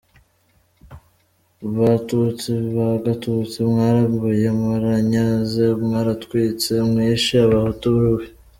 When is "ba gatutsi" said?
2.75-3.57